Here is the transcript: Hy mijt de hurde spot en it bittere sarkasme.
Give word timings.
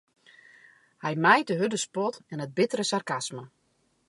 Hy 1.03 1.13
mijt 1.23 1.47
de 1.49 1.55
hurde 1.59 1.79
spot 1.85 2.15
en 2.31 2.43
it 2.45 2.55
bittere 2.59 2.85
sarkasme. 2.91 3.43